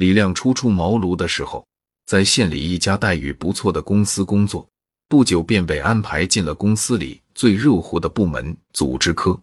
[0.00, 1.62] 李亮初出茅庐的时候，
[2.06, 4.66] 在县里一家待遇不错的公司工作，
[5.08, 9.38] 不久便被安排进了公司里最热乎的部门——组织科。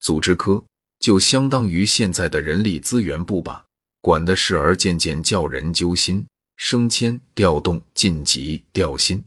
[0.00, 0.62] 组织科
[0.98, 3.64] 就相当于现在的人力资源部吧，
[4.02, 6.26] 管的事儿件件叫人揪心：
[6.58, 9.24] 升迁、调动、晋级、调薪。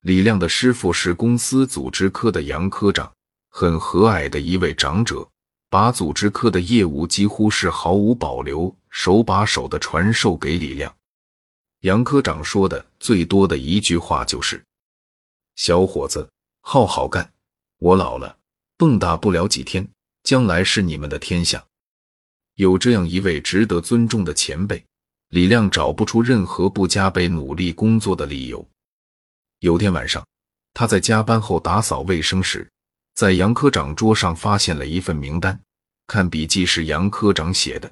[0.00, 3.12] 李亮的师傅是公司组织科的杨科长，
[3.48, 5.24] 很和蔼的一位长者。
[5.72, 10.94] 把组织科的业务几乎是毫无保留、手把手的传授给李亮。
[11.80, 14.62] 杨科长说的最多的一句话就是
[15.56, 16.28] ：“小伙子，
[16.60, 17.32] 好好干，
[17.78, 18.36] 我老了，
[18.76, 19.88] 蹦跶不了几天，
[20.22, 21.64] 将来是你们的天下。”
[22.56, 24.84] 有这样一位值得尊重的前辈，
[25.28, 28.68] 李亮找不出任何不加倍努力工作的理由。
[29.60, 30.26] 有天晚上，
[30.74, 32.68] 他在加班后打扫卫生时。
[33.14, 35.60] 在杨科长桌上发现了一份名单，
[36.06, 37.90] 看笔记是杨科长写的。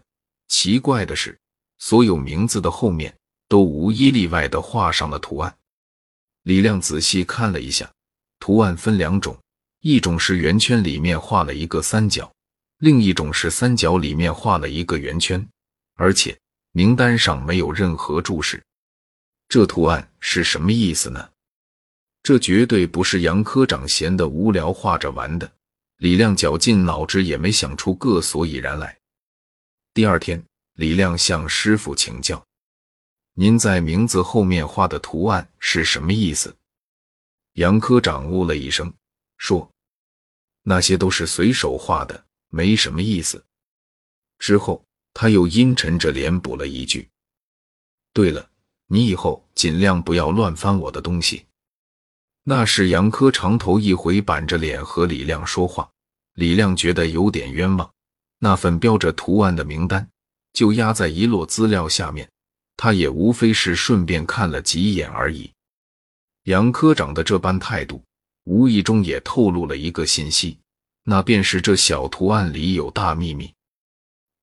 [0.48, 1.38] 奇怪的是，
[1.78, 3.14] 所有名字的后面
[3.48, 5.56] 都无一例外的画上了图案。
[6.42, 7.90] 李亮仔细看了一下，
[8.40, 9.38] 图案分两种，
[9.80, 12.32] 一种是圆圈里面画了一个三角，
[12.78, 15.46] 另一种是三角里面画了一个圆圈，
[15.94, 16.36] 而且
[16.72, 18.62] 名单上没有任何注释。
[19.48, 21.30] 这图案是什么意思呢？
[22.22, 25.50] 这绝对不是杨科长闲得无聊画着玩的。
[25.98, 28.97] 李亮绞尽脑汁也没想出个所以然来。
[29.98, 30.40] 第二天，
[30.74, 32.40] 李亮向师傅请教
[33.34, 36.56] ：“您在名字后面画的图案是什么意思？”
[37.54, 38.94] 杨科长呜了一声，
[39.38, 39.68] 说
[40.62, 43.44] ：“那些都是随手画的，没什么意思。”
[44.38, 47.08] 之后，他又阴沉着脸补了一句
[48.14, 48.48] ：“对了，
[48.86, 51.44] 你以后尽量不要乱翻我的东西。”
[52.46, 55.90] 那是杨科长头一回板着脸和李亮说话，
[56.34, 57.92] 李亮觉得有点冤枉。
[58.38, 60.08] 那份标着图案的名单
[60.52, 62.30] 就压在一摞资料下面，
[62.76, 65.50] 他也无非是顺便看了几眼而已。
[66.44, 68.02] 杨科长的这般态度，
[68.44, 70.58] 无意中也透露了一个信息，
[71.04, 73.52] 那便是这小图案里有大秘密。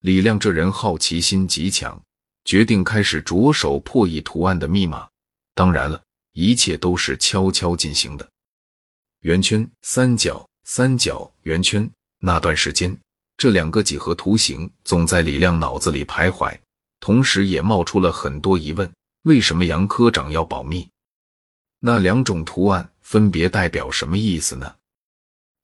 [0.02, 2.02] 李亮这人好奇心极强，
[2.44, 5.08] 决定开始着手破译图案的密码。
[5.54, 6.02] 当然了。
[6.38, 8.30] 一切都是悄悄进行的。
[9.22, 11.90] 圆圈、三角、三角、圆圈。
[12.20, 12.94] 那段时间，
[13.38, 16.58] 这两个几何图形总在李亮脑子里徘徊，
[17.00, 18.90] 同时也冒出了很多疑问：
[19.24, 20.90] 为什么杨科长要保密？
[21.80, 24.76] 那两种图案分别代表什么意思呢？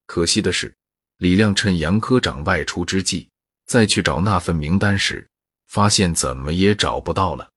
[0.06, 0.74] 可惜的是，
[1.16, 3.28] 李亮趁杨科长外出之际，
[3.66, 5.26] 再去找那份名单时，
[5.68, 7.48] 发现怎么也找不到了。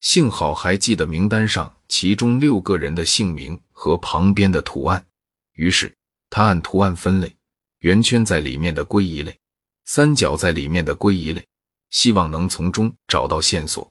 [0.00, 5.04] 幸好还记得名单上其中六个人的姓名和旁边的图案，
[5.52, 5.94] 于是
[6.30, 7.36] 他按图案分类：
[7.80, 9.38] 圆圈在里面的归一类，
[9.84, 11.46] 三角在里面的归一类，
[11.90, 13.90] 希望能从中找到线索。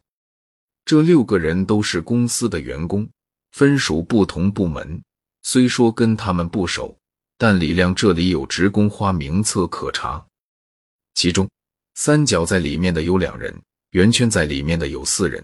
[0.86, 3.10] 这六个人都是公司的员工，
[3.52, 5.02] 分属不同部门。
[5.42, 6.96] 虽说跟他们不熟，
[7.38, 10.24] 但李亮这里有职工花名册可查。
[11.16, 11.50] 其中，
[11.96, 13.60] 三角在里面的有两人，
[13.92, 15.44] 圆圈在里面的有四人。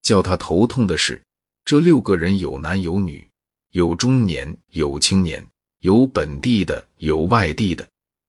[0.00, 1.22] 叫他头痛的是，
[1.64, 3.28] 这六个人有男有女，
[3.70, 5.46] 有中年有青年，
[5.82, 7.84] 有本地的有外地的，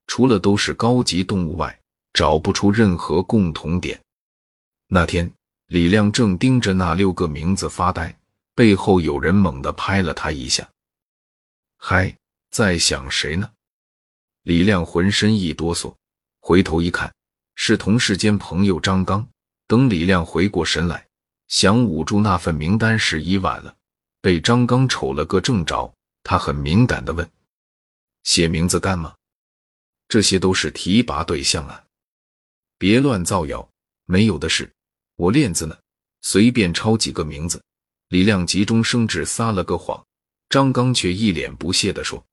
[0.07, 1.79] 除了都是高级动物外，
[2.11, 4.01] 找不出任何共同点。
[4.87, 5.31] 那天，
[5.67, 8.17] 李亮正盯着那六个名字发呆，
[8.55, 10.67] 背后有人猛地拍了他一下。
[11.77, 12.17] 嗨，
[12.49, 13.47] 在想谁呢？
[14.41, 15.93] 李亮浑身一哆嗦，
[16.39, 17.13] 回头一看，
[17.53, 19.27] 是同事兼朋友张刚。
[19.67, 21.05] 等李亮回过神来。
[21.49, 23.75] 想捂住那份名单时已晚了，
[24.21, 25.93] 被张刚瞅了个正着。
[26.23, 27.29] 他很敏感的问
[28.23, 29.15] ：“写名字干嘛？
[30.07, 31.83] 这些都是提拔对象啊，
[32.77, 33.67] 别乱造谣，
[34.05, 34.71] 没有的事。
[35.15, 35.77] 我链子呢，
[36.21, 37.63] 随便抄几个名字。”
[38.09, 40.05] 李亮急中生智撒了个谎，
[40.47, 42.23] 张刚却一脸不屑的说：“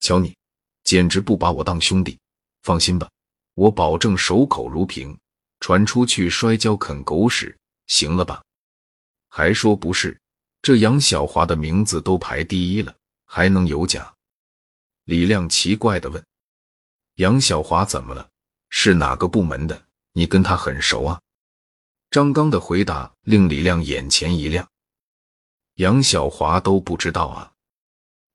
[0.00, 0.36] 瞧你，
[0.84, 2.18] 简直不把我当兄弟。
[2.62, 3.08] 放心吧，
[3.54, 5.16] 我保证守口如瓶，
[5.60, 7.56] 传出去摔跤啃狗屎。”
[7.86, 8.42] 行了吧？
[9.30, 10.20] 还说不是？
[10.60, 12.94] 这杨小华的名字都排第一了，
[13.24, 14.14] 还能有假？
[15.10, 16.24] 李亮奇怪的问
[17.18, 18.30] ：“杨小华怎么了？
[18.68, 19.84] 是哪个部门的？
[20.12, 21.20] 你跟他很熟啊？”
[22.12, 24.70] 张刚的回答令李亮眼前一亮
[25.74, 27.52] ：“杨小华都不知道啊？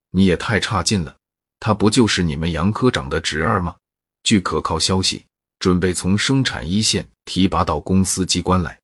[0.10, 1.16] 你也太差劲了！
[1.62, 3.78] 他不就是你们杨科长的侄儿吗？
[4.24, 5.26] 据可靠消息，
[5.60, 8.78] 准备从生产一线提拔到公司机关来。”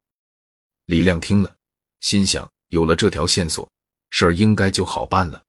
[0.88, 1.54] 李亮听了，
[2.00, 3.70] 心想：有了这条线索，
[4.12, 5.44] 事儿应该就好办了。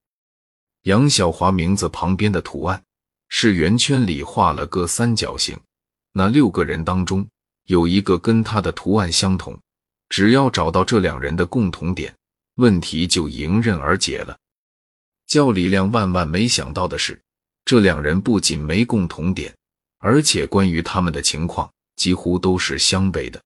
[0.83, 2.83] 杨小华名字旁边的图案
[3.29, 5.57] 是圆圈里画了个三角形，
[6.13, 7.25] 那六个人当中
[7.67, 9.57] 有一个跟他的图案相同，
[10.09, 12.13] 只要找到这两人的共同点，
[12.57, 14.37] 问题就迎刃而解了。
[15.29, 17.21] 叫李亮万万没想到的是，
[17.65, 19.55] 这两人不仅没共同点，
[19.99, 23.41] 而且关于他们的情况几乎都是相悖的。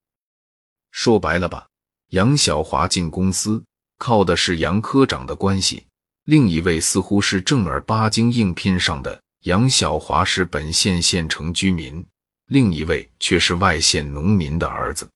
[0.91, 1.69] 说白了吧，
[2.13, 3.63] 杨小华进公司
[3.99, 5.85] 靠的是杨科长的关系，
[6.27, 9.23] 另一位似乎是正儿八经应聘上的。
[9.43, 12.05] 杨小华是本县县城居民，
[12.47, 15.09] 另一位却是外县农民的儿子。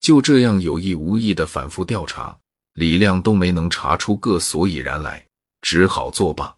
[0.00, 2.36] 就这样有意无意的反复调查，
[2.74, 5.24] 李亮都没能查出个所以然来，
[5.62, 6.52] 只好作罢。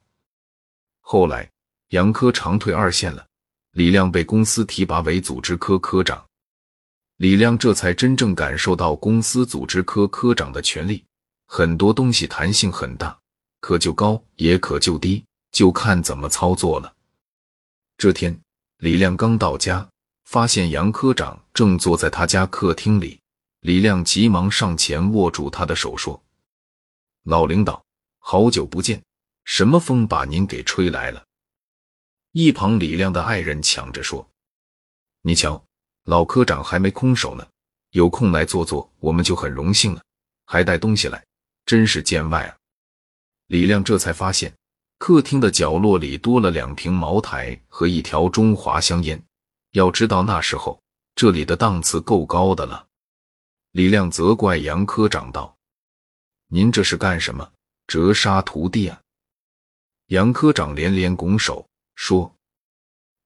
[1.02, 1.46] 后来
[1.90, 3.26] 杨科长退二线了，
[3.72, 6.24] 李亮被公司提拔为组织科科长。
[7.18, 11.04] 李亮这才真正感受到公司组织科科长的权力，
[11.46, 13.18] 很多东西弹性很大，
[13.62, 15.24] 可就高也可就低。
[15.52, 16.90] 就看怎么操作了。
[17.98, 18.40] 这天，
[18.78, 19.86] 李亮刚到家，
[20.24, 23.20] 发现杨科长正坐在他家客厅里。
[23.60, 26.18] 李亮急忙上前握住他的手，说
[27.24, 27.84] ：“老领导，
[28.18, 29.02] 好久不见，
[29.44, 31.22] 什么风把您给吹来了？”
[32.32, 34.26] 一旁李亮的爱人抢着说
[35.20, 35.62] ：“你瞧，
[36.04, 37.46] 老科长还没空手呢，
[37.90, 40.02] 有空来坐坐，我们就很荣幸了。
[40.46, 41.22] 还带东西来，
[41.66, 42.56] 真是见外啊！”
[43.46, 44.52] 李亮这才发现。
[44.98, 49.20] 客厅的角落里多了两瓶茅台和一条中华香烟。
[49.72, 50.80] 要知道那时候
[51.16, 52.86] 这里的档次够高的了。
[53.72, 55.56] 李亮责怪杨科长道
[56.46, 57.50] ：“您这是干什么？
[57.88, 59.00] 折杀徒弟啊！”
[60.08, 61.66] 杨科长连连拱手
[61.96, 62.32] 说：“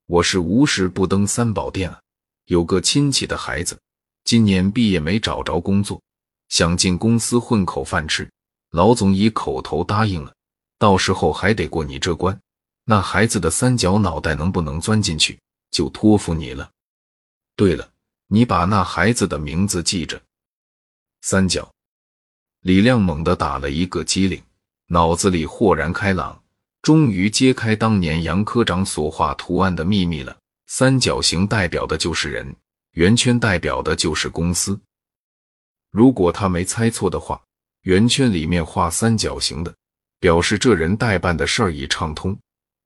[0.06, 2.00] 我是无事不登三宝殿啊。
[2.46, 3.78] 有个亲戚的孩子
[4.24, 6.00] 今年毕业没找着工作，
[6.48, 8.30] 想进公司混口饭吃，
[8.76, 10.34] 老总以口头答应了。”
[10.78, 12.38] 到时候还得过你这关，
[12.84, 15.40] 那孩子的三角脑袋能不能钻进去，
[15.70, 16.70] 就托付你了。
[17.56, 17.88] 对了，
[18.26, 20.20] 你把那孩子的名字记着。
[21.22, 21.66] 三角。
[22.60, 24.42] 李亮猛地打了一个激灵，
[24.88, 26.38] 脑子里豁然开朗，
[26.82, 30.36] 终于揭开当年杨科长所画图案的秘密了。
[30.66, 32.54] 三角形代表的就是人，
[32.92, 34.78] 圆圈代表的就是公司。
[35.90, 37.40] 如果他没猜错的话，
[37.86, 39.72] 圆圈里面画三角形的。
[40.18, 42.36] 表示这人代办的事儿已畅通，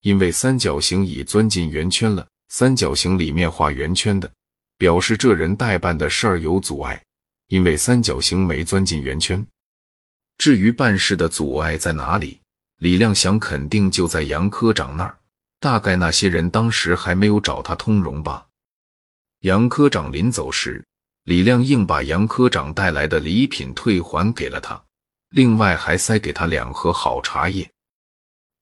[0.02, 2.26] 因为三角形已钻进圆圈了。
[2.48, 4.30] 三角形里面画圆圈的，
[4.76, 7.00] 表示这人代办的事儿有阻碍，
[7.46, 9.42] 因为三角形没钻进圆圈。
[10.36, 12.38] 至于办事的阻碍在哪里，
[12.78, 15.16] 李亮想肯定就在杨科长那儿。
[15.60, 18.46] 大概那些人当时还没有找他通融吧。
[19.40, 20.84] 杨科长临走时，
[21.24, 24.82] 李亮硬把杨科长带来的礼品退还给了他。
[25.30, 27.70] 另外还塞给他两盒好茶叶，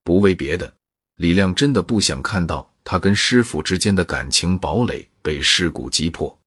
[0.04, 0.74] 不为别的，
[1.16, 6.37] 李亮真的不想看到他跟师傅之间的感情堡垒被尸骨击破。